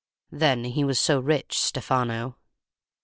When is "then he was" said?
0.31-0.99